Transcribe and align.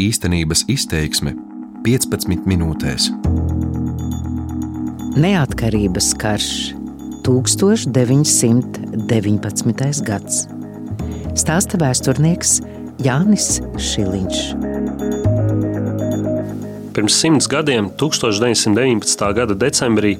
Īstenības 0.00 0.62
izteiksme 0.72 1.34
15 1.84 2.46
minūtēs. 2.48 3.10
Neatkarības 5.20 6.06
karš 6.22 6.72
1919. 7.26 10.00
gads. 10.06 10.38
Stāsta 11.36 11.76
vēsturnieks 11.82 12.54
Jānis 13.04 13.60
Šiliņš. 13.76 14.40
Pirms 16.96 17.14
simts 17.20 17.44
gadiem, 17.50 17.90
1919. 18.00 19.28
gada 19.36 19.54
decembrī, 19.66 20.16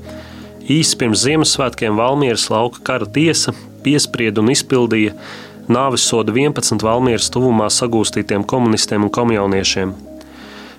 īsi 0.69 0.93
pirms 1.01 1.25
Ziemassvētkiem 1.25 1.97
Valmieras 1.97 2.51
lauka 2.53 2.85
kara 2.85 3.09
tiesa 3.09 3.57
piesprieda 3.81 4.45
un 4.45 4.53
izpildīja 4.53 5.17
nāves 5.71 6.05
sodu 6.05 6.35
11 6.37 6.83
Valmieras 6.85 7.31
tuvumā 7.33 7.71
sagūstītiem 7.73 8.45
komunistiem 8.45 9.07
un 9.07 9.13
komjauniešiem. 9.15 9.95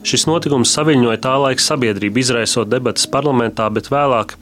Šis 0.07 0.27
notikums 0.29 0.73
saviņoja 0.75 1.21
tā 1.23 1.33
laika 1.39 1.63
sabiedrību, 1.63 2.21
izraisot 2.23 2.69
debatas 2.69 3.07
parlamentā, 3.09 3.69
bet 3.73 3.91
vēlāk, 3.93 4.35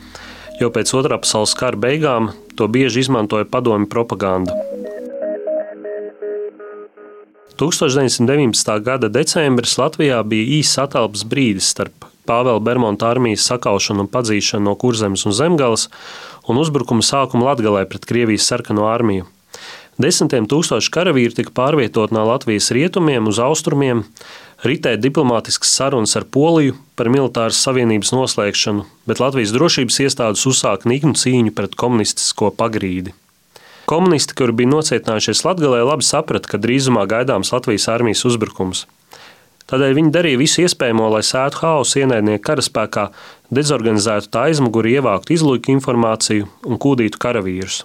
jau 0.62 0.70
pēc 0.76 0.94
otrā 1.00 1.20
pasaules 1.22 1.56
kara 1.60 1.80
beigām, 1.80 2.32
to 2.56 2.68
bieži 2.68 3.04
izmantoja 3.06 3.48
padomju 3.48 3.90
propaganda. 3.92 4.56
1919. 7.60 8.80
gada 8.84 9.10
decembris 9.12 9.76
Latvijā 9.78 10.22
bija 10.24 10.60
īsts 10.60 10.80
atelpas 10.80 11.26
brīdis 11.28 11.74
starp 11.74 12.08
Pāvela 12.30 12.62
Bermonta 12.64 13.10
armijas 13.10 13.48
sakaušanu 13.50 14.06
un 14.06 14.12
padzīšanu 14.14 14.70
no 14.70 14.76
Kurzemes 14.80 15.26
un 15.26 15.36
Zemgales 15.36 15.88
un 16.48 16.62
uzbrukuma 16.62 17.04
sākumu 17.04 17.50
Latgalē 17.50 17.84
pret 17.90 18.06
Krievijas 18.08 18.48
sarkano 18.48 18.86
armiju. 18.88 19.28
Desmitiem 20.00 20.46
tūkstoši 20.48 20.94
karavīri 20.96 21.36
tika 21.36 21.52
pārvietoti 21.52 22.16
no 22.16 22.22
Latvijas 22.24 22.70
rietumiem 22.72 23.26
uz 23.28 23.36
austrumiem, 23.44 24.06
ritēja 24.64 24.96
diplomātiskas 25.04 25.74
sarunas 25.76 26.16
ar 26.16 26.24
Poliju 26.24 26.78
par 26.96 27.10
militāras 27.12 27.60
savienības 27.66 28.14
noslēgšanu, 28.16 28.86
bet 29.12 29.20
Latvijas 29.20 29.52
drošības 29.52 30.00
iestādes 30.06 30.46
uzsāka 30.48 30.88
niknu 30.88 31.20
cīņu 31.20 31.52
pret 31.58 31.76
komunistisko 31.76 32.54
pagrīdi. 32.56 33.12
Komunisti, 33.92 34.38
kuri 34.40 34.56
bija 34.62 34.72
nocietinājušies 34.78 35.44
Latvijā, 35.44 35.84
labi 35.92 36.08
saprata, 36.08 36.48
ka 36.48 36.62
drīzumā 36.64 37.04
gaidāms 37.10 37.52
Latvijas 37.52 37.90
armijas 37.92 38.24
uzbrukums. 38.30 38.86
Tādēļ 39.68 40.00
viņi 40.00 40.16
darīja 40.16 40.40
visu 40.40 40.64
iespējamo, 40.64 41.12
lai 41.12 41.26
sētu 41.28 41.60
haosu 41.66 42.06
ienaidnieku 42.06 42.46
karaspēkā, 42.48 43.10
dezorganizētu 43.52 44.32
tā 44.32 44.48
aizmuguri, 44.48 44.96
ievāktu 44.96 45.36
izlūku 45.36 45.76
informāciju 45.76 46.48
un 46.70 46.80
kūdītu 46.80 47.20
karavīrus. 47.20 47.84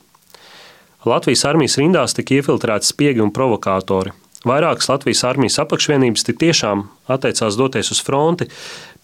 Latvijas 1.04 1.42
armijas 1.44 1.74
rindās 1.76 2.14
tika 2.16 2.38
iefiltrēti 2.38 2.88
spiegi 2.88 3.20
un 3.20 3.28
provokātori. 3.36 4.14
Vairākas 4.48 4.86
Latvijas 4.88 5.20
armijas 5.28 5.58
apakšvienības 5.60 6.24
tik 6.24 6.38
tiešām 6.40 6.86
atteicās 7.12 7.58
doties 7.60 7.90
uz 7.92 8.00
fronti, 8.04 8.46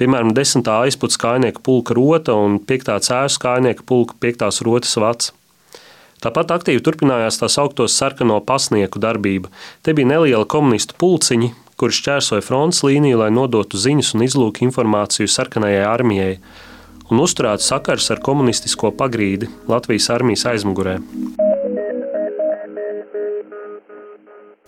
piemēram, 0.00 0.32
10. 0.36 0.64
aizputs 0.80 1.20
kājnieka 1.20 1.60
pulka 1.64 1.96
rota 1.96 2.36
un 2.36 2.56
5. 2.64 2.88
cēlus 3.04 3.36
kājnieka 3.40 3.84
pulka 3.88 4.16
5. 4.24 4.48
rotas 4.64 4.96
vats. 4.96 5.34
Tāpat 6.24 6.56
aktīvi 6.56 6.80
turpinājās 6.84 7.40
tā 7.40 7.48
saucamā 7.52 7.88
sarkano 7.92 8.40
pasnieku 8.44 9.00
darbība. 9.00 9.52
Te 9.84 9.92
bija 9.96 10.08
neliela 10.14 10.48
komunistu 10.48 10.96
pulciņi, 11.00 11.52
kuri 11.80 12.00
šķērsoja 12.00 12.44
frontes 12.44 12.80
līniju, 12.84 13.20
lai 13.20 13.30
nodotu 13.32 13.80
ziņas 13.80 14.14
un 14.16 14.24
izlūku 14.24 14.64
informāciju 14.68 15.28
sarkanajai 15.28 15.84
armijai 15.84 16.34
un 17.10 17.20
uzturētu 17.20 17.66
sakars 17.66 18.08
ar 18.14 18.24
komunistisko 18.24 18.92
pagrīdi 18.96 19.50
Latvijas 19.68 20.12
armijas 20.14 20.46
aizmugurē. 20.52 21.00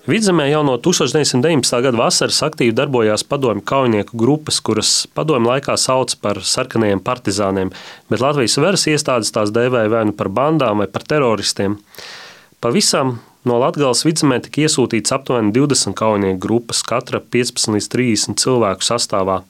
Vidzemē 0.03 0.49
jau 0.51 0.65
no 0.67 0.73
1919. 0.83 1.77
gada 1.85 1.95
vasaras 1.95 2.41
aktīvi 2.43 2.73
darbojās 2.75 3.23
padomju 3.23 3.63
kaujinieku 3.63 4.17
grupas, 4.19 4.57
kuras 4.59 4.91
padomju 5.15 5.47
laikā 5.53 5.77
sauc 5.79 6.17
par 6.19 6.41
sarkanajiem 6.43 6.99
partizāniem, 7.07 7.71
bet 8.11 8.25
Latvijas 8.25 8.59
varas 8.59 8.89
iestādes 8.91 9.31
tās 9.31 9.53
dēvēja 9.55 9.93
vai 9.93 10.01
nu 10.09 10.17
par 10.19 10.33
bandām 10.35 10.83
vai 10.83 10.89
par 10.91 11.07
teroristiem. 11.07 11.79
Pavisam 12.59 13.21
no 13.47 13.61
Latvijas 13.63 14.03
vidzemē 14.03 14.41
tika 14.43 14.65
iesūtīts 14.65 15.15
aptuveni 15.15 15.55
20 15.55 15.95
kaujinieku 15.95 16.43
grupas, 16.49 16.83
katra 16.83 17.23
15 17.23 17.71
līdz 17.77 17.91
30 17.95 18.43
cilvēku 18.43 18.83
sastāvā. 18.83 19.45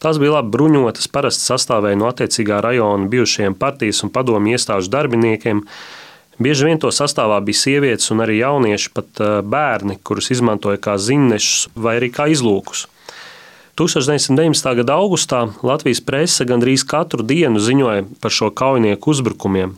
Tās 0.00 0.16
bija 0.16 0.38
labi 0.38 0.54
bruņotas, 0.56 1.12
parasti 1.12 1.50
sastāvēja 1.52 2.00
no 2.00 2.08
attiecīgā 2.08 2.62
rajona 2.64 3.12
bijušajiem 3.12 3.60
partijas 3.60 4.00
un 4.06 4.16
padomju 4.16 4.56
iestāžu 4.56 4.88
darbiniekiem, 4.88 5.66
Bieži 6.38 6.68
vien 6.68 6.78
to 6.78 6.92
sastāvā 6.94 7.40
bija 7.42 7.58
sievietes 7.58 8.12
un 8.14 8.22
arī 8.22 8.38
jaunieši, 8.38 8.92
pat 8.94 9.22
eh, 9.22 9.40
bērni, 9.42 9.98
kurus 10.06 10.30
izmantoja 10.30 10.78
kā 10.78 10.94
ziņnešus 10.94 11.74
vai 11.74 11.96
arī 11.98 12.12
kā 12.14 12.28
izlūkus. 12.30 12.86
1919. 13.78 14.70
gada 14.80 14.96
augustā 14.98 15.44
Latvijas 15.62 16.00
presse 16.02 16.46
gandrīz 16.46 16.82
katru 16.86 17.22
dienu 17.26 17.62
ziņoja 17.62 18.06
par 18.22 18.34
šo 18.34 18.50
kaujinieku 18.50 19.12
uzbrukumiem. 19.12 19.76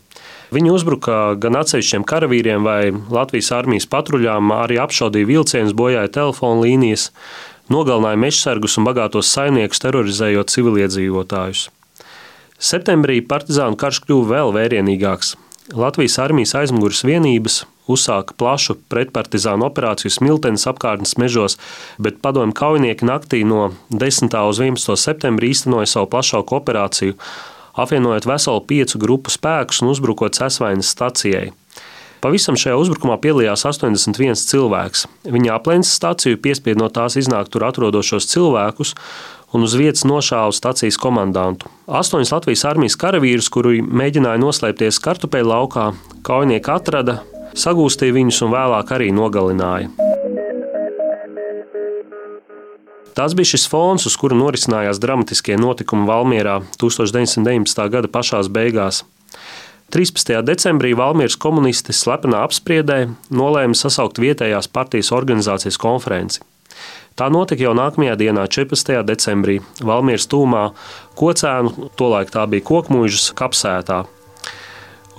Viņi 0.50 0.72
uzbruka 0.72 1.18
gan 1.40 1.60
atsevišķiem 1.60 2.04
karavīriem 2.08 2.64
vai 2.64 2.92
Latvijas 2.92 3.52
armijas 3.56 3.88
patruļām, 3.88 4.52
arī 4.56 4.80
apšaudīja 4.82 5.28
vilcienus, 5.28 5.76
bojāja 5.76 6.12
telefonu 6.12 6.64
līnijas, 6.64 7.10
nogalināja 7.72 8.18
mežsargus 8.20 8.76
un 8.80 8.88
bagātos 8.88 9.30
saimniekus, 9.32 9.80
terorizējot 9.84 10.50
civiliedzīvotājus. 10.56 11.68
Septembrī 12.60 13.20
partizānu 13.24 13.78
karš 13.80 14.02
kļuva 14.04 14.34
vēl 14.34 14.58
vērienīgāks. 14.58 15.36
Latvijas 15.70 16.16
armijas 16.18 16.54
aizmugures 16.58 17.04
vienības 17.06 17.60
uzsāka 17.90 18.34
plašu 18.38 18.74
pretpartizānu 18.90 19.68
operāciju 19.68 20.10
Smiltenes 20.10 20.66
apkārtnes 20.66 21.14
mežos, 21.20 21.58
bet 21.98 22.18
padomju 22.24 22.56
kaujinieki 22.58 23.06
naktī 23.06 23.44
no 23.46 23.70
10. 23.90 24.34
uz 24.50 24.60
11. 24.62 24.96
septembri 24.98 25.52
īstenoja 25.54 25.86
savu 25.90 26.10
plašāku 26.10 26.58
operāciju, 26.58 27.14
apvienojot 27.78 28.26
veselu 28.26 28.64
piecu 28.66 28.98
grupu 28.98 29.30
spēkus 29.30 29.84
un 29.84 29.92
uzbrukot 29.94 30.34
Sesvainas 30.34 30.90
stacijai. 30.90 31.52
Pavisam 32.20 32.58
šajā 32.58 32.74
uzbrukumā 32.76 33.14
piedalījās 33.22 33.62
81 33.64 34.42
cilvēks. 34.50 35.06
Viņa 35.24 35.54
aplēses 35.54 35.94
stāciju 35.96 36.40
piespieda 36.42 36.82
no 36.82 36.90
tās 36.92 37.16
iznākt 37.16 37.54
tur 37.54 37.64
atrodošos 37.64 38.26
cilvēkus, 38.28 38.92
un 39.52 39.66
uz 39.66 39.74
vietas 39.78 40.04
nošāva 40.06 40.52
stacijas 40.54 40.98
komandantu. 41.00 41.70
Astoņas 41.86 42.32
Latvijas 42.34 42.64
armijas 42.70 42.98
karavīrus, 43.00 43.50
kuri 43.52 43.82
mēģināja 43.82 44.42
noslēpties 44.42 45.00
kartupeļu 45.02 45.50
laukā, 45.50 45.90
kaujinieki 46.26 46.72
atrada, 46.74 47.20
sagūstīja 47.58 48.14
viņus 48.16 48.44
un 48.46 48.54
vēlāk 48.54 48.94
arī 48.94 49.10
nogalināja. 49.14 49.90
Tas 53.14 53.34
bija 53.36 53.50
šis 53.52 53.66
fons, 53.68 54.06
uz 54.06 54.14
kura 54.16 54.36
norisinājās 54.38 55.00
dramatiskie 55.02 55.58
notikumi 55.60 56.06
Valmjerā 56.08 56.60
1919. 56.80 57.88
gada 57.92 58.08
pašā 58.08 58.40
beigās. 58.48 59.02
13. 59.90 60.36
decembrī 60.46 60.92
Valmieras 60.94 61.34
komunisti 61.34 61.92
slepenā 61.92 62.44
apspriedē 62.46 63.08
nolēma 63.34 63.74
sasaukt 63.74 64.22
vietējās 64.22 64.70
partijas 64.70 65.10
organizācijas 65.10 65.80
konferenci. 65.82 66.44
Tā 67.20 67.26
notika 67.28 67.66
jau 67.66 67.74
nākamajā 67.76 68.14
dienā, 68.16 68.46
14. 68.48 69.02
decembrī, 69.04 69.58
Valmīras 69.84 70.24
tūmā, 70.32 70.70
Kocēnu, 71.20 71.90
tolaik 71.92 72.30
tā 72.32 72.46
bija 72.48 72.64
kokmūžas 72.64 73.34
kapsētā. 73.36 73.98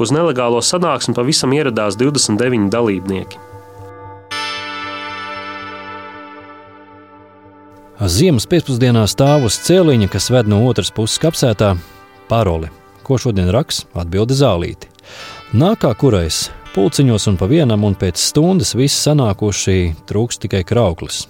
Uz 0.02 0.10
nelegālo 0.10 0.64
sanāksmi 0.66 1.14
pavisam 1.14 1.52
ieradās 1.54 1.94
29 2.02 2.72
dalībnieki. 2.74 3.38
Ziemas 8.10 8.48
pēcpusdienā 8.50 9.04
stāv 9.06 9.46
uz 9.46 9.60
cēliņa, 9.62 10.08
kas 10.10 10.32
ved 10.34 10.50
no 10.50 10.64
otras 10.66 10.90
puses 10.90 11.22
kapsētā, 11.22 11.76
paroli, 12.32 12.72
ko 13.06 13.20
šodien 13.22 13.52
raks 13.54 13.84
atbildi 13.94 14.40
zālīti. 14.40 14.90
Nākā 15.54 15.94
kurais 16.02 16.48
pulciņos 16.74 17.30
un 17.30 17.38
pa 17.38 17.46
vienam, 17.52 17.86
un 17.86 17.94
pēc 17.94 18.18
stundas 18.18 18.74
viss 18.74 19.06
sanākuši 19.06 20.10
trūks 20.10 20.42
tikai 20.42 20.64
krauklis. 20.66 21.28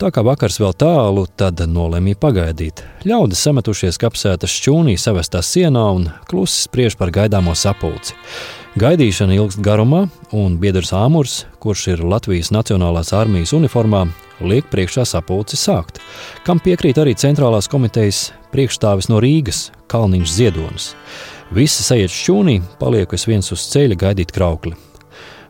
Tā 0.00 0.08
kā 0.14 0.22
vakars 0.24 0.58
vēl 0.62 0.72
tālu, 0.78 1.26
tad 1.36 1.60
nolēmīja 1.68 2.18
pagaidīt. 2.22 2.82
Ļaudis 3.08 3.42
sametušies 3.46 4.00
kapsētas 4.02 4.52
šķūnī, 4.56 4.96
savestā 5.00 5.42
sienā 5.44 5.84
un 5.96 6.08
klusi 6.30 6.64
spriež 6.66 6.96
par 7.00 7.12
gaidāmo 7.14 7.54
sapulci. 7.58 8.16
Gaidīšana 8.80 9.36
ilgst 9.36 9.60
garumā, 9.60 10.06
un 10.32 10.56
biedrs 10.60 10.94
Āmurs, 10.96 11.42
kurš 11.60 11.90
ir 11.92 12.04
Latvijas 12.08 12.48
Nacionālās 12.54 13.12
armijas 13.12 13.52
uniformā, 13.52 14.06
liek 14.40 14.70
priekšā 14.72 15.04
sapulci 15.08 15.58
sākt, 15.60 16.00
kam 16.46 16.62
piekrīt 16.62 16.98
arī 17.02 17.12
centrālās 17.18 17.68
komitejas 17.68 18.30
priekšstāvis 18.54 19.10
no 19.12 19.20
Rīgas, 19.22 19.66
Kalniņš 19.92 20.32
Ziedonis. 20.38 20.88
Visi 21.52 21.84
sajiet 21.84 22.14
šķūnī, 22.14 22.62
paliekas 22.80 23.28
viens 23.28 23.52
uz 23.52 23.66
ceļa 23.74 23.98
gaidīt 24.06 24.32
kraukli. 24.32 24.72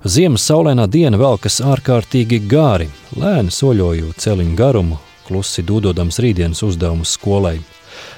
Ziemas 0.03 0.43
saulainā 0.43 0.89
diena 0.91 1.15
velkas 1.15 1.61
ārkārtīgi 1.63 2.41
gāri, 2.51 2.89
lēni 3.15 3.53
soļojot 3.55 4.19
celiņu 4.19 4.57
garumu, 4.59 4.97
klusi 5.29 5.63
dūdodams 5.63 6.19
rītdienas 6.19 6.65
uzdevumus 6.67 7.13
skolai. 7.15 7.61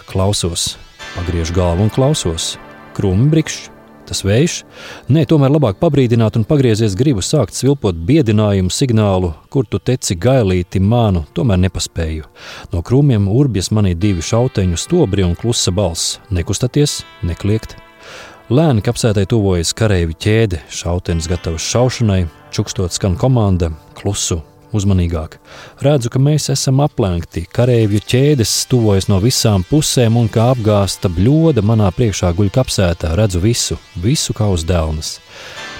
Klausos, 0.08 0.78
pagriež 1.12 1.52
galvu 1.52 1.84
un 1.84 1.92
klausos. 1.92 2.54
Krūmi 2.96 3.28
brikšķi, 3.28 3.68
tas 4.08 4.24
vējš. 4.24 4.56
Nē, 5.12 5.26
tomēr 5.28 5.52
labāk 5.52 5.76
pabrīdināt 5.82 6.40
un 6.40 6.48
pagriezies 6.48 6.96
gribu 6.96 7.20
sākt 7.20 7.52
svilpot 7.52 8.00
biedinājumu 8.08 8.72
signālu, 8.72 9.34
kur 9.52 9.68
tu 9.68 9.76
teci 9.76 10.16
gailīti 10.16 10.80
mānu, 10.80 11.26
tomēr 11.36 11.60
nepaspēju. 11.66 12.30
No 12.72 12.80
krūmiem 12.80 13.28
urbjas 13.28 13.68
manī 13.76 13.92
divi 13.92 14.24
šauteņu 14.24 14.80
stobri 14.80 15.28
un 15.28 15.36
klusa 15.36 15.68
balss- 15.68 16.16
nekustaties, 16.32 17.02
nekliegt. 17.20 17.76
Lēni 18.52 18.82
kapsētai 18.84 19.22
tuvojas 19.24 19.70
kareivi 19.72 20.12
ķēde, 20.20 20.58
šautenis 20.68 21.24
gatavs 21.32 21.64
šaušanai, 21.64 22.26
čukstot 22.52 22.92
skan 22.92 23.14
komanda, 23.16 23.70
klusu 23.96 24.42
uzmanīgāk. 24.76 25.38
Redzu, 25.80 26.10
ka 26.12 26.20
mēs 26.20 26.50
esam 26.52 26.82
aplenkti, 26.84 27.46
kareivju 27.48 28.02
ķēdes 28.04 28.52
tuvojas 28.68 29.08
no 29.08 29.22
visām 29.24 29.64
pusēm 29.70 30.20
un 30.20 30.28
kā 30.28 30.50
apgāsta 30.52 31.08
bļoda 31.08 31.64
manā 31.64 31.88
priekšā 31.96 32.34
guļ 32.36 32.52
kapsētā. 32.52 33.14
Redzu 33.16 33.40
visu, 33.40 33.80
visu 34.04 34.36
kā 34.36 34.50
uz 34.52 34.68
dēlnes. 34.68 35.16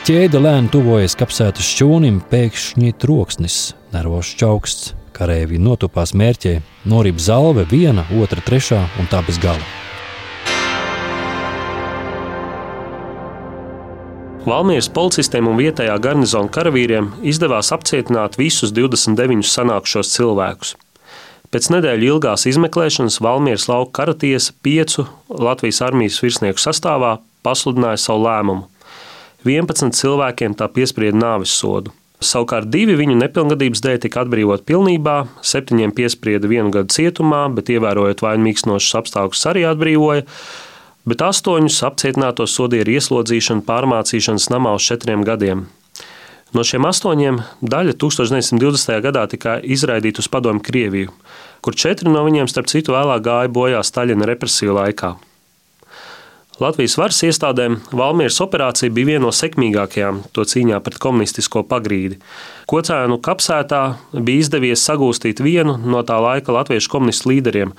Ķēde 0.09 0.41
lēni 0.41 0.73
tuvojas 0.73 1.21
kapsētas 1.21 1.69
šķūnim, 1.69 2.25
pēkšņi 2.33 2.97
troksnis, 2.97 3.63
nervošs 3.93 4.37
čauksts. 4.41 4.93
Kareivi 5.13 5.61
notupās 5.61 6.17
mērķē, 6.17 6.59
norīp 6.89 7.21
zalve, 7.21 7.69
viena, 7.69 8.09
otra, 8.17 8.41
trešā 8.41 8.87
un 8.97 9.13
tā 9.13 9.21
bez 9.29 9.37
gala. 9.45 9.84
Valmieras 14.45 14.91
policistiem 14.93 15.47
un 15.49 15.57
vietējā 15.57 15.95
garnizona 16.05 16.51
karavīriem 16.53 17.07
izdevās 17.25 17.71
apcietināt 17.73 18.35
visus 18.37 18.75
29 18.77 19.47
sanākušos 19.49 20.11
cilvēkus. 20.13 20.75
Pēc 21.49 21.71
nedēļu 21.73 22.11
ilgās 22.11 22.45
izmeklēšanas 22.51 23.23
Valmieras 23.25 23.65
lauka 23.71 23.95
kara 24.03 24.13
tiesa 24.13 24.53
piecu 24.61 25.07
Latvijas 25.33 25.81
armijas 25.87 26.21
virsnieku 26.21 26.61
sastāvā 26.61 27.15
pasludināja 27.47 28.03
savu 28.03 28.27
lēmumu. 28.27 28.67
11 29.49 29.97
cilvēkiem 29.97 30.59
tā 30.61 30.69
piesprieda 30.77 31.17
nāves 31.17 31.57
sodu. 31.57 31.95
Savukārt 32.21 32.69
divi 32.69 32.99
viņu 33.01 33.17
nepilngadības 33.23 33.81
dēļ 33.85 33.99
tika 34.05 34.27
atbrīvoti 34.27 34.69
pilnībā, 34.69 35.17
septiņiem 35.41 35.97
piesprieda 35.97 36.53
vienu 36.53 36.69
gadu 36.75 36.93
cietumā, 36.93 37.47
bet 37.57 37.73
ievērojot 37.73 38.21
vainīgus 38.29 38.69
nošus 38.69 39.01
apstākļus 39.01 39.49
arī 39.55 39.65
atbrīvoja 39.73 40.29
bet 41.09 41.25
astoņus 41.25 41.83
apcietinātos 41.89 42.55
sodīja 42.57 42.87
ar 42.87 42.93
ieslodzīšanu 42.97 43.65
pārmācīšanas 43.69 44.51
namā 44.53 44.75
uz 44.79 44.87
četriem 44.89 45.25
gadiem. 45.27 45.67
No 46.55 46.63
šiem 46.63 46.87
astoņiem 46.87 47.41
daļa 47.67 47.97
1920. 47.99 48.99
gadā 49.03 49.27
tika 49.31 49.59
izraidīta 49.59 50.23
uz 50.23 50.31
padomu 50.31 50.63
Krieviju, 50.63 51.11
kur 51.65 51.75
četri 51.75 52.13
no 52.13 52.23
viņiem, 52.27 52.47
starp 52.51 52.71
citu, 52.71 52.95
vēlāk 52.95 53.25
gāja 53.27 53.51
bojā 53.51 53.83
Staļina 53.83 54.29
represiju 54.31 54.77
laikā. 54.79 55.17
Latvijas 56.63 56.93
varas 56.95 57.17
iestādēm 57.27 57.81
Valmieras 57.91 58.37
operācija 58.45 58.93
bija 58.95 59.09
viena 59.09 59.25
no 59.25 59.33
sekmīgākajām 59.35 60.21
to 60.37 60.45
cīņā 60.47 60.77
pret 60.87 61.01
komunistisko 61.03 61.65
pagrīdi. 61.67 62.21
Kocēnu 62.71 63.17
kapsētā 63.27 63.81
bija 64.15 64.45
izdevies 64.45 64.85
sagūstīt 64.87 65.43
vienu 65.43 65.75
no 65.83 66.05
tā 66.07 66.21
laika 66.23 66.55
latviešu 66.55 66.93
komunistu 66.93 67.33
līderiem, 67.33 67.73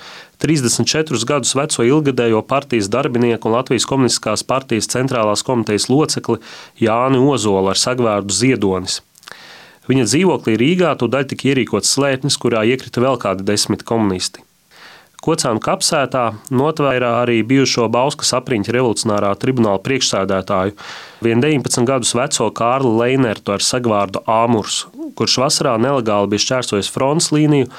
34 0.44 1.24
gadus 1.30 1.56
veco 1.56 1.86
ilgadējo 1.88 2.42
partijas 2.50 2.90
darbinieku 2.92 3.48
un 3.48 3.56
Latvijas 3.56 3.88
komunistiskās 3.88 4.44
partijas 4.44 4.92
centrālās 4.92 5.46
komitejas 5.48 5.88
locekli 5.88 6.42
Jāni 6.84 7.22
Ozolu 7.24 7.72
ar 7.72 7.80
sagvārdu 7.80 8.36
Ziedonis. 8.36 9.00
Viņa 9.88 10.10
dzīvoklī 10.10 10.58
Rīgā 10.60 10.92
tūdaļ 11.00 11.32
tika 11.32 11.54
ierīkots 11.54 11.96
slēpnis, 11.96 12.36
kurā 12.44 12.68
iekrita 12.68 13.00
vēl 13.08 13.22
kādi 13.24 13.48
desmit 13.48 13.88
komunisti. 13.88 14.44
Kocānu 15.26 15.58
kapsētā 15.58 16.36
notvairā 16.54 17.08
arī 17.24 17.40
bijušo 17.50 17.88
Bauskas 17.90 18.30
apriņķa 18.38 18.76
revolucionārā 18.76 19.32
tribunāla 19.42 19.80
priekšsēdētāju, 19.82 20.76
vien 21.26 21.42
19 21.42 21.88
gadus 21.90 22.12
veco 22.14 22.52
Kārlu 22.54 22.92
Leinertu 23.00 23.56
ar 23.56 23.66
sagvārdu 23.66 24.22
Āmurs, 24.30 24.84
kurš 25.18 25.40
vasarā 25.42 25.80
nelegāli 25.82 26.30
bija 26.36 26.44
šķērsojis 26.46 26.92
fronts 26.94 27.32
līniju 27.34 27.72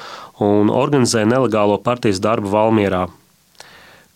un 0.43 0.73
organizēja 0.73 1.31
nelegālo 1.31 1.79
partijas 1.87 2.19
darbu 2.19 2.51
Valmierā. 2.51 3.05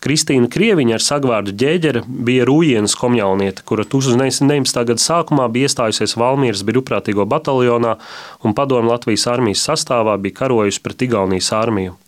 Kristīna 0.04 0.52
Krieviņa 0.52 0.98
ar 0.98 1.08
sagvārdu 1.08 1.56
ģēģere 1.56 2.04
bija 2.28 2.44
Rūjienas 2.50 2.98
komjauniete, 3.00 3.64
kura 3.64 3.88
1919. 3.88 4.84
gada 4.92 5.08
sākumā 5.08 5.48
bija 5.54 5.72
iestājusies 5.72 6.20
Valmieras 6.20 6.68
brīvprātīgo 6.68 7.24
bataljonā 7.32 7.96
un 8.44 8.60
padomu 8.60 8.92
Latvijas 8.92 9.30
armijas 9.32 9.64
sastāvā 9.72 10.20
bija 10.20 10.42
karojusi 10.44 10.84
pret 10.84 11.08
Igaunijas 11.08 11.54
armiju. 11.56 12.02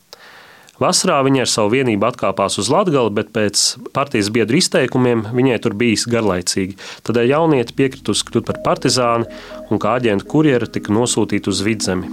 Vasarā 0.82 1.20
viņa 1.22 1.44
ar 1.44 1.50
savu 1.52 1.70
vienību 1.76 2.08
atkāpās 2.08 2.58
uz 2.58 2.70
Latviju, 2.74 3.06
bet 3.14 3.30
pēc 3.36 3.62
partijas 3.94 4.32
biedru 4.34 4.58
izteikumiem 4.58 5.28
viņai 5.30 5.60
tur 5.62 5.76
bijis 5.78 6.08
garlaicīgi. 6.10 6.80
Tādēļ 7.06 7.30
jaunieti 7.30 7.76
piekritusi 7.78 8.26
kļūt 8.30 8.48
par 8.50 8.62
partizāni 8.66 9.30
un 9.70 9.82
kā 9.82 10.00
aģenta 10.00 10.26
kurjera 10.26 10.66
tika 10.66 10.96
nosūtīta 10.96 11.54
uz 11.54 11.62
vidzemi. 11.62 12.10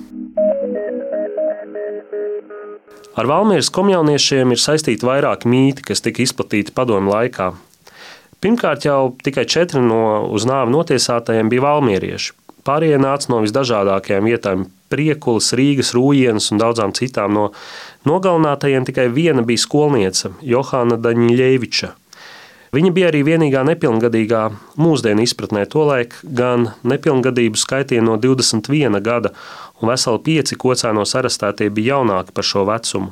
Ar 3.17 3.27
Valmieras 3.27 3.73
komjauniešiem 3.75 4.53
ir 4.55 4.61
saistīti 4.61 5.09
vairāki 5.09 5.49
mīti, 5.51 5.85
kas 5.89 6.05
tika 6.05 6.23
izplatīti 6.23 6.73
padomu 6.77 7.11
laikā. 7.11 7.51
Pirmkārt, 8.41 8.87
jau 8.87 9.17
tikai 9.25 9.45
četri 9.45 9.83
no 9.85 10.29
uz 10.33 10.47
nāvi 10.49 10.73
notiesātajiem 10.73 11.51
bija 11.53 11.65
valmierieši. 11.67 12.37
Pārējie 12.65 13.01
nāca 13.01 13.33
no 13.33 13.41
visdažādākajām 13.45 14.29
vietām- 14.31 14.69
Priekulas, 14.91 15.53
Rīgas, 15.57 15.95
Rūjienas 15.95 16.51
un 16.51 16.61
daudzām 16.61 16.95
citām 16.97 17.37
no 17.37 17.47
Nogalinātajiem 18.09 18.87
tikai 18.89 19.09
viena 19.15 19.45
bija 19.47 19.63
skolniece, 19.63 20.33
Johana 20.43 20.99
Daņļeviča. 20.99 21.95
Viņa 22.71 22.91
bija 22.95 23.09
arī 23.11 23.25
vienīgā 23.27 23.65
nepilngadīgā 23.67 24.45
mūsdienu 24.79 25.25
izpratnē, 25.27 25.65
tolaik 25.71 26.15
gan 26.23 26.69
nepilngadību 26.87 27.59
skaitīja 27.59 28.05
no 28.07 28.15
21 28.23 29.01
gada, 29.03 29.33
un 29.83 29.91
veseli 29.91 30.23
pieci 30.29 30.59
kocēnos 30.59 31.17
arestētie 31.19 31.67
bija 31.75 31.97
jaunāki 31.97 32.37
par 32.37 32.47
šo 32.47 32.63
vecumu. 32.69 33.11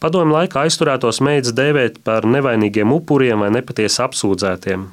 Padomju 0.00 0.32
laikā 0.32 0.62
aizturētos 0.64 1.18
mēdz 1.20 1.50
dēvēt 1.58 1.98
par 2.06 2.24
nevainīgiem 2.24 2.94
upuriem 2.94 3.42
vai 3.42 3.50
nepatiesi 3.58 4.00
apsūdzētiem. 4.06 4.86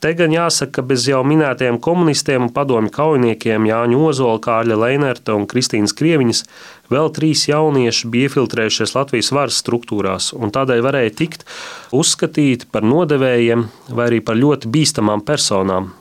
Te 0.00 0.14
gan 0.16 0.32
jāsaka, 0.32 0.78
ka 0.78 0.82
bez 0.88 1.02
jau 1.10 1.18
minētajiem 1.28 1.76
komunistiem 1.84 2.46
un 2.46 2.52
padomju 2.56 2.88
kaujiniekiem 2.94 3.66
Jāņa 3.68 3.98
Ozola, 4.00 4.38
Kārļa 4.40 4.78
Leinerta 4.80 5.34
un 5.36 5.44
Kristīnas 5.50 5.92
Krieviņas 5.98 6.40
vēl 6.88 7.10
trīs 7.12 7.42
jaunieši 7.50 8.08
bija 8.08 8.30
iefiltrējušies 8.30 8.94
Latvijas 8.96 9.28
varas 9.36 9.60
struktūrās 9.60 10.30
un 10.32 10.54
tādēļ 10.56 10.80
varēja 10.86 11.12
tikt 11.20 11.44
uzskatīti 11.92 12.70
par 12.72 12.86
nodevējiem 12.88 13.66
vai 13.92 14.08
arī 14.08 14.22
par 14.24 14.40
ļoti 14.40 14.72
bīstamām 14.72 15.20
personām. 15.20 15.92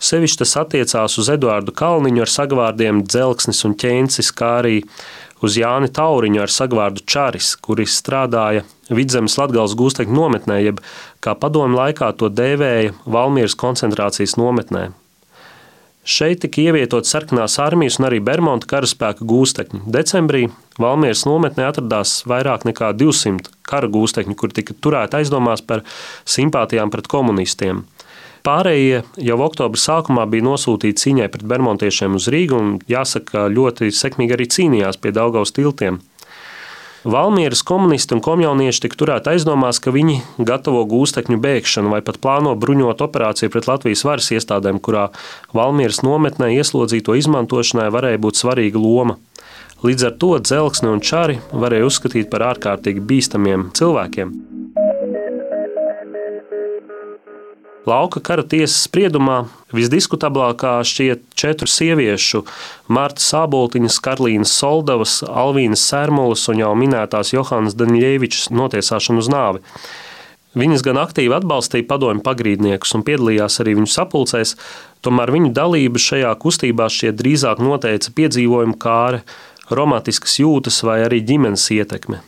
Sevišķi 0.00 0.40
tas 0.40 0.56
attiecās 0.60 1.20
uz 1.20 1.28
Eduāru 1.32 1.76
Kalniņu 1.76 2.24
ar 2.24 2.32
sagvārdiem 2.32 3.04
Dzelksnis 3.04 3.62
un 3.68 3.76
Ķēncis, 3.76 4.32
kā 4.36 4.58
arī 4.62 4.80
uz 5.44 5.56
Jāni 5.60 5.90
Tauriņu 5.92 6.42
ar 6.44 6.52
sagvārdu 6.52 7.04
Čaris, 7.08 7.54
kuris 7.60 7.96
strādāja 8.00 8.64
Vidzemes 8.88 9.36
Latgales 9.40 9.74
gūstekņu 9.78 10.14
nometnē, 10.16 10.60
jeb 10.64 10.80
kā 11.24 11.34
padomu 11.38 11.76
laikā 11.78 12.12
to 12.18 12.30
dēvēja 12.30 12.94
Valmieras 13.04 13.58
koncentrācijas 13.58 14.36
nometnē. 14.40 14.90
Šeit 16.06 16.38
tika 16.44 16.62
ievietotas 16.62 17.10
sarkanās 17.10 17.56
armijas 17.58 17.96
un 17.98 18.06
arī 18.06 18.20
Bermuda 18.22 18.68
karaspēka 18.70 19.26
gūstekņi. 19.26 19.80
Decembrī 19.90 20.44
Valmieras 20.78 21.24
nometnē 21.26 21.66
atradās 21.66 22.20
vairāk 22.30 22.62
nekā 22.68 22.92
200 22.94 23.50
kara 23.66 23.90
gūstekņi, 23.90 24.36
kur 24.38 24.54
tika 24.54 24.76
turēti 24.78 25.18
aizdomās 25.18 25.64
par 25.66 25.82
simpātijām 26.30 26.94
pret 26.94 27.10
komunistiem. 27.10 27.82
Pārējie 28.46 29.00
jau 29.26 29.36
oktobra 29.42 29.80
sākumā 29.80 30.22
bija 30.30 30.46
nosūtīti 30.46 31.02
cīņai 31.02 31.30
pret 31.34 31.46
bermontiešiem 31.50 32.14
uz 32.14 32.28
Rīgu 32.30 32.54
un, 32.54 32.68
jāsaka, 32.86 33.48
ļoti 33.50 33.90
sekmīgi 33.90 34.36
arī 34.36 34.46
cīnījās 34.54 35.00
pie 35.02 35.10
Daugaus 35.16 35.50
tiltiem. 35.56 35.98
Valmieras 37.06 37.64
komunisti 37.66 38.14
un 38.14 38.22
komjaunieši 38.22 38.84
tika 38.84 38.98
turēti 38.98 39.32
aizdomās, 39.34 39.78
ka 39.82 39.92
viņi 39.94 40.20
gatavo 40.46 40.84
gūstekņu 40.90 41.38
bēgšanu 41.42 41.90
vai 41.90 42.00
pat 42.06 42.18
plāno 42.22 42.54
bruņot 42.58 43.02
operāciju 43.06 43.50
pret 43.54 43.66
Latvijas 43.70 44.02
varas 44.06 44.30
iestādēm, 44.34 44.78
kurā 44.82 45.08
Valmieras 45.54 46.02
nometnē 46.06 46.52
ieslodzīto 46.54 47.18
izmantošanai 47.18 47.92
varēja 47.94 48.22
būt 48.22 48.42
svarīga 48.42 48.82
loma. 48.82 49.18
Līdz 49.86 50.10
ar 50.10 50.18
to 50.22 50.36
dzelksni 50.42 50.90
un 50.90 51.02
čari 51.02 51.38
varēja 51.50 51.90
uzskatīt 51.90 52.30
par 52.30 52.46
ārkārtīgi 52.54 53.02
bīstamiem 53.06 53.70
cilvēkiem. 53.74 54.55
Lauka 57.86 58.18
kara 58.18 58.42
tiesas 58.42 58.80
spriedumā 58.88 59.44
visdiskutablākā 59.70 60.80
šķiet 60.82 61.20
četru 61.38 61.68
sieviešu- 61.70 62.40
Marta 62.96 63.22
Sāboltiņas, 63.22 64.00
Karlīnas 64.02 64.50
Soldavas, 64.50 65.20
Alvīnas 65.22 65.84
Sērmulas 65.86 66.48
un 66.50 66.58
jau 66.64 66.72
minētās 66.74 67.30
Johannas 67.32 67.78
Daņļievičas 67.78 68.50
notiesāšanu 68.50 69.22
uz 69.22 69.30
nāvi. 69.30 69.62
Viņas 70.56 70.82
gan 70.82 70.96
aktīvi 70.96 71.36
atbalstīja 71.36 71.86
padomju 71.86 72.24
pagrīdniekus 72.26 72.94
un 72.96 73.04
piedalījās 73.04 73.60
arī 73.62 73.76
viņu 73.78 73.92
sapulcēs, 73.92 74.56
tomēr 75.04 75.30
viņu 75.30 75.52
dalība 75.54 76.00
šajā 76.00 76.32
kustībā 76.42 76.90
šķiet 76.90 77.14
drīzāk 77.20 77.62
noteica 77.62 78.10
piedzīvojumu 78.10 78.78
kāre, 78.82 79.22
romantiskas 79.70 80.40
jūtas 80.40 80.82
vai 80.82 81.04
arī 81.06 81.20
ģimenes 81.22 81.70
ietekme. 81.70 82.22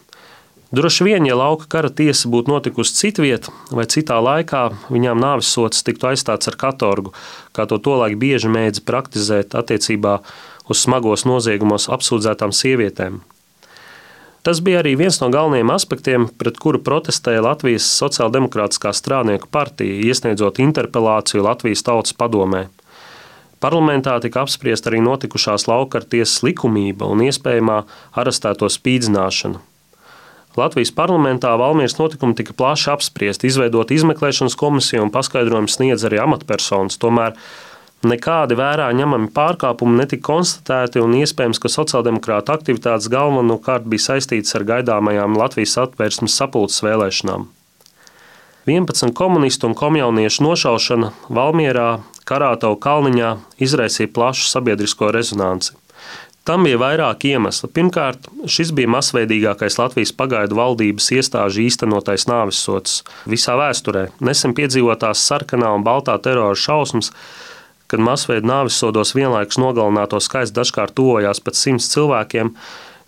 Droši 0.69 1.05
vien, 1.05 1.25
ja 1.25 1.33
lauka 1.33 1.65
kara 1.73 1.89
tiesa 1.89 2.29
būtu 2.29 2.53
notikusi 2.53 2.93
citvietā 2.93 3.55
vai 3.73 3.87
citā 3.89 4.19
laikā, 4.21 4.67
viņām 4.93 5.17
nāves 5.17 5.49
sots 5.49 5.81
tiktu 5.81 6.11
aizstāts 6.11 6.51
ar 6.51 6.59
katorgu, 6.61 7.15
kā 7.57 7.65
to 7.65 7.79
tolaik 7.81 8.19
bieži 8.21 8.51
mēdz 8.53 8.83
praktizēt 8.85 9.57
attiecībā 9.57 10.19
uz 10.69 10.83
smagos 10.85 11.25
noziegumos 11.25 11.89
apsūdzētām 11.89 12.53
sievietēm. 12.53 13.23
Tas 14.45 14.61
bija 14.65 14.83
arī 14.83 14.93
viens 15.01 15.17
no 15.23 15.31
galvenajiem 15.33 15.73
aspektiem, 15.73 16.29
pret 16.41 16.61
kuru 16.61 16.83
protestēja 16.85 17.47
Latvijas 17.49 17.89
Sociāldemokrātiskā 18.03 18.93
strādnieku 18.93 19.49
partija, 19.53 19.97
iesniedzot 20.05 20.61
interpelāciju 20.61 21.47
Latvijas 21.49 21.85
Tautas 21.89 22.13
padomē. 22.13 22.67
Parlamentā 23.65 24.21
tika 24.21 24.45
apspriesta 24.45 24.93
arī 24.93 25.01
notikušās 25.03 25.65
laukartiesas 25.67 26.45
likumība 26.45 27.09
un 27.09 27.25
iespējamā 27.25 27.81
arestēto 28.21 28.69
spīdzināšana. 28.71 29.65
Latvijas 30.59 30.91
parlamentā 30.95 31.53
Valmīras 31.61 31.97
notikumi 32.01 32.37
tika 32.39 32.57
plaši 32.59 32.91
apspriesti, 32.95 33.49
izveidot 33.49 33.93
izmeklēšanas 33.95 34.59
komisiju 34.59 35.07
un 35.07 35.13
paskaidrojumu 35.15 35.71
sniedz 35.71 36.07
arī 36.09 36.21
amatpersonas. 36.25 36.99
Tomēr 37.03 37.37
nekādi 38.09 38.59
vērā 38.59 38.89
ņemami 38.99 39.31
pārkāpumi 39.35 40.03
netika 40.03 40.27
konstatēti, 40.31 41.03
un 41.03 41.15
iespējams, 41.21 41.61
ka 41.63 41.71
sociāldemokrāta 41.73 42.59
aktivitātes 42.59 43.11
galvenokārt 43.13 43.87
bija 43.91 44.11
saistītas 44.11 44.59
ar 44.59 44.67
gaidāmajām 44.73 45.39
Latvijas 45.39 45.79
atvērsmes 45.87 46.37
sapulces 46.39 46.83
vēlēšanām. 46.87 47.49
11 48.69 49.15
komunistu 49.17 49.71
un 49.71 49.75
komjauniešu 49.79 50.45
nošaušana 50.45 51.13
Valmierā, 51.33 52.03
Karātau 52.29 52.75
kalniņā 52.77 53.37
izraisīja 53.65 54.11
plašu 54.13 54.51
sabiedrisko 54.51 55.09
rezonanci. 55.15 55.73
Tam 56.49 56.63
bija 56.65 56.79
vairāki 56.81 57.35
iemesli. 57.35 57.69
Pirmkārt, 57.77 58.25
šis 58.49 58.71
bija 58.73 58.89
masveidīgākais 58.95 59.75
Latvijas 59.77 60.15
pagaidu 60.17 60.57
valdības 60.57 61.11
iestāžu 61.19 61.67
īstenotais 61.67 62.25
nāvisots 62.31 63.03
visā 63.29 63.59
vēsturē. 63.61 64.07
Nesen 64.25 64.55
piedzīvotās 64.57 65.27
sarkanā 65.29 65.75
un 65.77 65.85
baltā 65.85 66.15
terora 66.25 66.57
šausmas, 66.57 67.11
kad 67.93 68.01
masveida 68.01 68.49
nāvisodos 68.49 69.13
vienlaikus 69.13 69.61
nogalināto 69.61 70.23
skaits 70.25 70.55
dažkārt 70.57 70.97
tuvojās 70.97 71.43
pat 71.45 71.61
simts 71.61 71.91
cilvēkiem, 71.93 72.55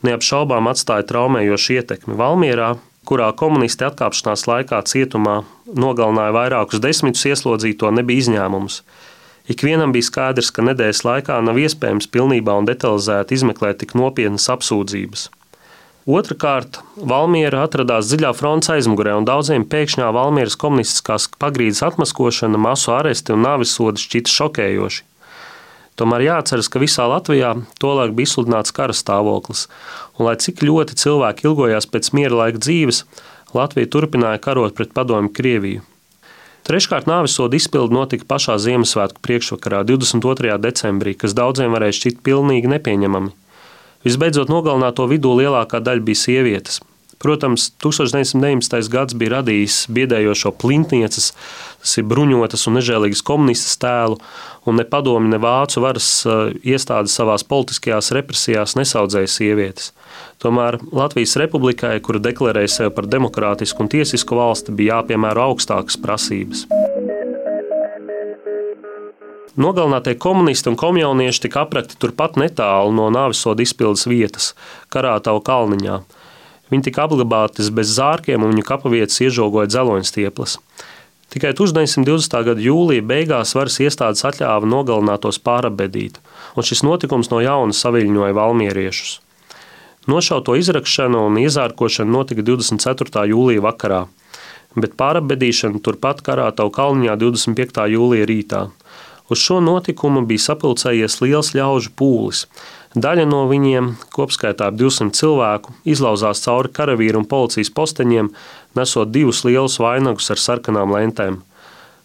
neapšaubām 0.05 0.69
atstāja 0.69 1.09
traumējošu 1.09 1.79
ietekmi 1.79 2.21
Valmierā, 2.21 2.75
kurā 3.09 3.31
komunisti 3.41 3.89
atkāpšanās 3.89 4.45
laikā 4.53 4.83
cietumā 4.85 5.41
nogalināja 5.65 6.37
vairākus 6.37 6.85
desmitus 6.85 7.25
ieslodzīto, 7.33 7.89
nebija 7.97 8.27
izņēmums. 8.27 8.83
Ikvienam 9.51 9.91
bija 9.91 10.07
skaidrs, 10.07 10.53
ka 10.55 10.63
nedēļas 10.63 11.03
laikā 11.03 11.41
nav 11.43 11.59
iespējams 11.59 12.07
pilnībā 12.15 12.55
un 12.61 12.69
detalizēti 12.69 13.35
izmeklēt 13.35 13.81
tik 13.83 13.97
nopietnas 13.99 14.47
apsūdzības. 14.53 15.27
Otrakārt, 16.11 16.79
Valmiera 16.97 17.65
atradās 17.67 18.09
dziļā 18.09 18.31
fronts 18.39 18.71
aizmugurē, 18.73 19.13
un 19.19 19.27
daudziem 19.29 19.67
pēkšņā 19.69 20.09
Valmieras 20.15 20.57
komunistiskās 20.59 21.27
pagrīdes 21.43 21.83
atmaskošana, 21.87 22.59
masu 22.63 22.95
aresti 22.95 23.35
un 23.35 23.45
nāvis 23.45 23.75
sodi 23.77 24.01
šķita 24.07 24.33
šokējoši. 24.37 25.05
Tomēr 26.01 26.25
jāatceras, 26.25 26.71
ka 26.73 26.81
visā 26.81 27.05
Latvijā 27.11 27.53
tolaik 27.83 28.15
bija 28.17 28.31
izsludināts 28.31 28.73
kara 28.73 28.95
stāvoklis, 28.97 29.67
un 30.17 30.31
lai 30.31 30.39
cik 30.41 30.63
ļoti 30.65 30.97
cilvēki 31.03 31.51
ilgojās 31.51 31.91
pēc 31.91 32.15
miera 32.17 32.47
laika 32.47 32.63
dzīves, 32.63 33.05
Latvija 33.53 33.91
turpināja 33.91 34.41
karot 34.41 34.79
pret 34.79 34.95
padomju 34.97 35.35
Krieviju. 35.37 35.85
Treškārt, 36.69 37.09
nāvisoda 37.09 37.57
izpilde 37.57 37.97
notika 37.97 38.27
pašā 38.29 38.59
Ziemassvētku 38.61 39.23
priekšvakarā, 39.25 39.81
22. 39.89 40.59
decembrī, 40.61 41.17
kas 41.17 41.33
daudziem 41.37 41.73
varēja 41.73 41.97
šķist 41.97 42.21
pilnīgi 42.27 42.69
nepieņemami. 42.75 43.33
Visbeidzot, 44.05 44.53
nogalināto 44.53 45.07
vidū 45.09 45.33
lielākā 45.41 45.81
daļa 45.85 46.05
bija 46.05 46.21
sievietes. 46.21 46.81
Protams, 47.21 47.67
1919. 47.85 48.89
gads 48.89 49.17
bija 49.21 49.35
radījis 49.35 49.83
biedējošo 49.93 50.55
plintnieces, 50.57 51.35
tas 51.83 51.99
ir 52.01 52.07
bruņotas 52.09 52.65
un 52.69 52.79
nežēlīgas 52.79 53.21
komunistas 53.29 53.77
tēlu, 53.81 54.17
un 54.71 54.79
ne 54.81 54.87
padomi, 54.89 55.29
ne 55.33 55.41
vācu 55.43 55.83
varas 55.85 56.09
eh, 56.27 56.55
iestādes 56.73 57.17
savās 57.19 57.45
politiskajās 57.47 58.13
represijās 58.17 58.77
nesaudzēja 58.79 59.31
sievietes. 59.31 59.91
Tomēr 60.41 60.79
Latvijas 60.97 61.37
republikai, 61.41 61.99
kura 62.05 62.23
deklarēja 62.23 62.75
sevi 62.77 62.95
par 62.97 63.11
demokrātisku 63.11 63.85
un 63.85 63.93
tiesisku 63.93 64.39
valsti, 64.39 64.75
bija 64.77 65.01
jāpiemēro 65.01 65.51
augstākas 65.51 65.99
prasības. 66.01 66.65
Nogalinātie 69.61 70.15
komunisti 70.17 70.71
un 70.71 70.79
komjaunieši 70.79 71.43
tika 71.45 71.65
aprakti 71.67 71.99
turpat 72.01 72.39
netālu 72.41 72.95
no 72.97 73.11
nāvisoda 73.13 73.65
izpildes 73.65 74.07
vietas, 74.09 74.53
Karātau 74.95 75.43
kalniņā. 75.45 75.99
Viņi 76.71 76.87
tika 76.87 77.05
apglabātas 77.09 77.69
bez 77.75 77.91
zārkiem, 77.97 78.45
un 78.47 78.55
viņu 78.55 78.65
kapavietas 78.69 79.19
iežogoja 79.27 79.69
dzeloņstieples. 79.73 80.57
Tikai 81.31 81.53
1920. 81.55 82.41
gada 82.43 82.59
jūlijā 82.59 83.05
beigās 83.07 83.53
varas 83.55 83.77
iestādes 83.79 84.25
atļāva 84.27 84.67
nogalinātos 84.67 85.37
pārabedīt, 85.47 86.17
un 86.59 86.67
šis 86.67 86.83
notikums 86.83 87.31
no 87.31 87.39
jauna 87.39 87.77
saviļņoja 87.77 88.35
valmieriešus. 88.35 89.13
Nošauto 90.11 90.57
izrakšana 90.59 91.21
un 91.29 91.39
iezārkošana 91.39 92.11
notika 92.11 92.43
24. 92.43 93.23
jūlijā 93.31 93.63
vakarā, 93.63 94.01
bet 94.75 94.99
pārabedīšana 94.99 95.79
turpat 95.87 96.25
Karātau 96.27 96.67
kalniņā 96.75 97.15
25. 97.23 97.87
jūlijā 97.95 98.27
rītā. 98.27 98.65
Uz 99.31 99.39
šo 99.39 99.61
notikumu 99.63 100.25
bija 100.27 100.49
sapulcējies 100.49 101.21
liels 101.23 101.55
ļaužu 101.55 101.95
pūlis, 101.95 102.49
Daļa 102.91 103.23
no 103.31 103.45
viņiem, 103.47 103.93
kopskaitā 104.11 104.67
ap 104.67 104.75
200 104.75 105.15
cilvēku, 105.15 105.71
izlauzās 105.87 106.41
cauri 106.43 106.73
karavīru 106.75 107.21
un 107.21 107.27
policijas 107.31 107.71
posteņiem, 107.71 108.33
nesot 108.79 109.11
divus 109.11 109.43
lielus 109.47 109.79
vainagus 109.83 110.31
ar 110.31 110.41
sarkanām 110.41 110.95
lentēm. 110.97 111.41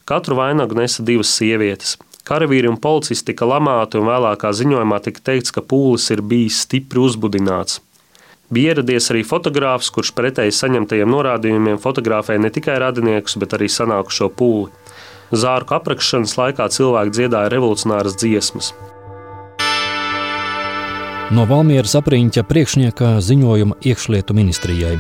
Katru 0.06 0.38
vainagu 0.38 0.78
nesa 0.78 1.04
divas 1.06 1.32
sievietes. 1.34 1.96
Karavīri 2.26 2.70
un 2.70 2.78
policisti 2.82 3.32
tika 3.32 3.46
lamāti, 3.46 4.00
un 4.00 4.08
vēlākā 4.10 4.50
ziņojumā 4.54 4.98
tika 5.06 5.22
teikts, 5.30 5.54
ka 5.54 5.62
pūlis 5.62 6.10
ir 6.14 6.24
bijis 6.26 6.64
stipri 6.66 7.02
uzbudināts. 7.02 7.80
Bija 8.54 8.76
ieradies 8.76 9.10
arī 9.10 9.24
fotogrāfs, 9.26 9.90
kurš 9.94 10.12
pretēji 10.18 10.54
saņemtajiem 10.54 11.10
norādījumiem 11.10 11.80
fotografēja 11.82 12.42
ne 12.42 12.52
tikai 12.54 12.78
radiniekus, 12.82 13.38
bet 13.42 13.58
arī 13.58 13.70
sanākušo 13.70 14.30
pūli. 14.38 14.70
Zārku 15.34 15.78
aprakšanas 15.78 16.36
laikā 16.38 16.70
cilvēki 16.70 17.16
dziedāja 17.18 17.50
revolucionāras 17.54 18.18
dziesmas. 18.22 18.74
No 21.34 21.48
Valmieras 21.50 21.98
apriņķa 21.98 22.46
priekšnieka 22.46 23.16
ziņojuma 23.26 23.82
iekšlietu 23.82 24.38
ministrijai. 24.38 25.00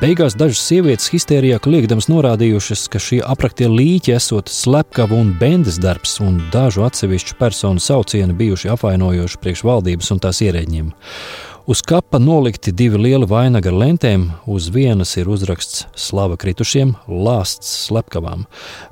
Beigās 0.00 0.34
dažas 0.36 0.60
sievietes 0.60 1.08
histērijā 1.08 1.56
kliegdams 1.64 2.10
norādījušas, 2.12 2.82
ka 2.92 3.00
šie 3.00 3.20
apraktie 3.24 3.68
līķi 3.68 4.12
esot 4.12 4.50
slepkavu 4.52 5.16
un 5.16 5.30
bendes 5.40 5.78
darbs, 5.80 6.18
un 6.20 6.36
dažu 6.52 6.84
atsevišķu 6.84 7.36
personu 7.40 7.80
saucieni 7.80 8.36
bijuši 8.36 8.70
apvainojoši 8.74 9.40
priekš 9.40 9.64
valdības 9.64 10.12
un 10.12 10.20
tās 10.20 10.42
ierēģiem. 10.44 10.90
Uz 11.70 11.80
kapa 11.86 12.18
nolikti 12.20 12.72
divi 12.76 12.98
lieli 13.00 13.28
vainagi 13.30 13.70
ar 13.70 13.76
lentēm, 13.82 14.26
uz 14.48 14.68
vienas 14.72 15.14
ir 15.20 15.28
uzraksts 15.32 15.86
slava 15.96 16.36
kritušiem, 16.40 16.94
lāsts 17.08 17.70
slepkavām. 17.86 18.46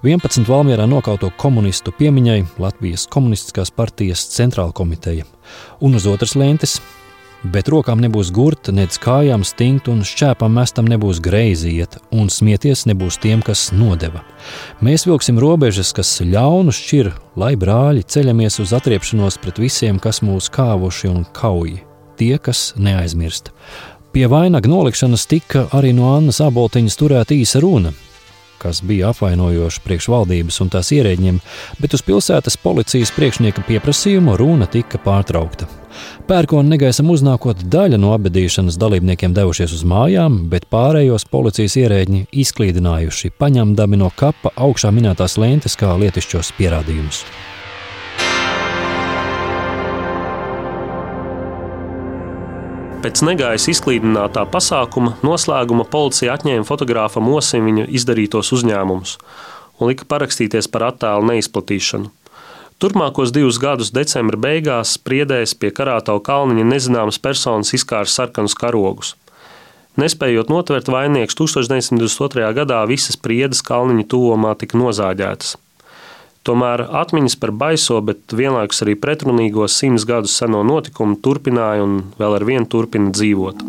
11 0.06 0.48
Valmjerā 0.48 0.86
nokauto 0.88 1.32
komunistu 1.36 1.92
piemiņai 2.00 2.44
Latvijas 2.62 3.08
komunistiskās 3.12 3.74
partijas 3.74 4.24
centrāla 4.36 4.72
komiteja, 4.72 5.28
un 5.80 6.00
uz 6.00 6.08
otras 6.08 6.36
lentes 6.38 6.78
bet 7.42 7.68
rokām 7.70 8.00
nebūs 8.02 8.30
gurta, 8.34 8.72
nedz 8.74 8.98
kājām 9.02 9.44
stingt 9.46 9.88
un 9.92 10.02
šķēpām 10.06 10.56
mestam 10.58 10.88
nebūs 10.90 11.20
greizi 11.24 11.76
iet, 11.78 11.98
un 12.10 12.30
smieties 12.32 12.86
nebūs 12.90 13.20
tiem, 13.22 13.42
kas 13.44 13.68
nodeva. 13.72 14.24
Mēs 14.84 15.06
vilksim 15.08 15.38
robežas, 15.42 15.92
kas 15.96 16.16
ļaunu 16.24 16.74
šķir, 16.74 17.12
lai 17.38 17.54
brāļi 17.60 18.06
ceļamies 18.08 18.58
uz 18.64 18.74
atriepšanos 18.76 19.38
pret 19.42 19.62
visiem, 19.62 20.00
kas 20.02 20.22
mūs 20.26 20.50
kāvuši 20.54 21.12
un 21.12 21.24
kauji 21.36 21.84
tie, 22.18 22.34
kas 22.42 22.72
neaizmirst. 22.76 23.52
Pie 24.12 24.26
vainaga 24.26 24.70
nolikšanas 24.70 25.28
tika 25.30 25.68
arī 25.76 25.92
no 25.94 26.10
Annas 26.16 26.40
Aboltiņas 26.42 26.98
turēta 26.98 27.36
īsa 27.36 27.62
runa, 27.62 27.92
kas 28.58 28.80
bija 28.82 29.12
apvainojoša 29.12 29.84
priekšvaldības 29.84 30.62
un 30.64 30.72
tās 30.74 30.90
ierēģiem, 30.96 31.42
bet 31.78 31.94
uz 31.94 32.02
pilsētas 32.02 32.58
policijas 32.62 33.14
priekšnieka 33.14 33.66
pieprasījumu 33.68 34.34
runa 34.40 34.66
tika 34.66 34.98
pārtraukta. 35.04 35.68
Pērkona 36.28 36.68
negaisam 36.74 37.10
uznākot, 37.12 37.64
daļa 37.72 37.98
no 38.00 38.14
abadīšanas 38.16 38.78
dalībniekiem 38.80 39.34
devušies 39.36 39.74
uz 39.78 39.84
mājām, 39.88 40.40
bet 40.52 40.68
pārējos 40.72 41.28
policijas 41.30 41.78
ierēģi 41.80 42.24
izklīdinājuši, 42.44 43.34
paņemdami 43.40 44.00
no 44.00 44.10
kapa 44.16 44.52
augšā 44.56 44.92
minētās 44.94 45.38
lentes 45.40 45.78
kā 45.78 45.94
lietišķos 46.00 46.52
pierādījumus. 46.58 47.22
Pēc 52.98 53.20
negājas 53.22 53.68
izklīdinātā 53.70 54.42
pasākuma 54.50 55.12
noslēguma 55.22 55.84
policija 55.86 56.34
atņēma 56.34 56.66
fotogrāfam 56.66 57.28
osim 57.30 57.68
viņa 57.70 57.84
izdarītos 57.94 58.50
uzņēmumus 58.56 59.12
un 59.78 59.92
lika 59.92 60.06
parakstīties 60.10 60.66
par 60.72 60.88
attēlu 60.88 61.28
neizplatīšanu. 61.30 62.10
Turpmākos 62.78 63.32
divus 63.34 63.56
gadus 63.58 63.88
decembra 63.90 64.38
beigās 64.38 64.92
spriedēs 64.94 65.56
pie 65.58 65.72
Karātau 65.74 66.20
kalniņa 66.22 66.62
nezināmas 66.62 67.16
personas 67.18 67.72
izkāra 67.74 68.06
sarkanus 68.06 68.54
karogus. 68.54 69.16
Nespējot 69.98 70.46
notvert 70.52 70.86
vainīgus, 70.94 71.34
1922. 71.40 72.44
gadā 72.54 72.84
visas 72.86 73.18
priedes 73.18 73.64
kalniņa 73.66 74.04
tuvumā 74.12 74.52
tika 74.60 74.78
nozāģētas. 74.78 75.56
Tomēr 76.46 76.84
atmiņas 77.00 77.34
par 77.42 77.50
baiso, 77.64 77.98
bet 77.98 78.30
vienlaikus 78.30 78.84
arī 78.86 78.94
pretrunīgo 78.94 79.66
simts 79.66 80.06
gadus 80.06 80.38
seno 80.38 80.62
notikumu 80.62 81.18
turpināja 81.18 81.82
un 81.82 81.98
vēl 82.22 82.38
ar 82.38 82.46
vienu 82.46 82.70
turpina 82.70 83.10
dzīvot. 83.10 83.66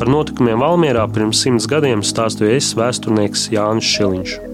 Par 0.00 0.08
notikumiem 0.08 0.64
Valmjerā 0.64 1.04
pirms 1.12 1.44
simts 1.44 1.68
gadiem 1.68 2.00
stāstīja 2.00 2.56
es, 2.56 2.72
vēsturnieks 2.80 3.50
Jānis 3.52 3.92
Šiliņš. 3.92 4.53